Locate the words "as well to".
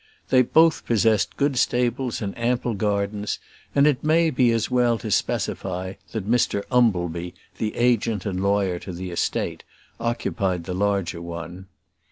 4.51-5.11